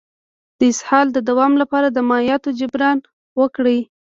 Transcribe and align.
د 0.59 0.61
اسهال 0.71 1.07
د 1.13 1.17
دوام 1.29 1.53
لپاره 1.61 1.87
د 1.91 1.97
مایعاتو 2.09 2.49
جبران 2.59 2.97
وکړئ 3.39 3.79